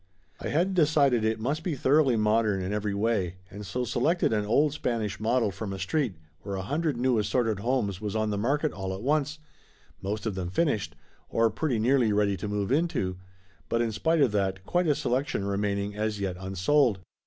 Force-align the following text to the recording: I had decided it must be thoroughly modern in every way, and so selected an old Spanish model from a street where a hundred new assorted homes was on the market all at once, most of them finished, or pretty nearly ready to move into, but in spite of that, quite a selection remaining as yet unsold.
I 0.39 0.47
had 0.47 0.73
decided 0.73 1.23
it 1.23 1.39
must 1.39 1.61
be 1.61 1.75
thoroughly 1.75 2.15
modern 2.15 2.59
in 2.59 2.73
every 2.73 2.95
way, 2.95 3.35
and 3.51 3.63
so 3.63 3.85
selected 3.85 4.33
an 4.33 4.47
old 4.47 4.73
Spanish 4.73 5.19
model 5.19 5.51
from 5.51 5.71
a 5.71 5.77
street 5.77 6.15
where 6.41 6.55
a 6.55 6.63
hundred 6.63 6.97
new 6.97 7.19
assorted 7.19 7.59
homes 7.59 8.01
was 8.01 8.15
on 8.15 8.31
the 8.31 8.37
market 8.39 8.71
all 8.71 8.95
at 8.95 9.03
once, 9.03 9.37
most 10.01 10.25
of 10.25 10.33
them 10.33 10.49
finished, 10.49 10.95
or 11.29 11.51
pretty 11.51 11.77
nearly 11.77 12.11
ready 12.11 12.35
to 12.37 12.47
move 12.47 12.71
into, 12.71 13.17
but 13.69 13.79
in 13.79 13.91
spite 13.91 14.21
of 14.21 14.31
that, 14.31 14.65
quite 14.65 14.87
a 14.87 14.95
selection 14.95 15.45
remaining 15.45 15.95
as 15.95 16.19
yet 16.19 16.35
unsold. 16.39 16.97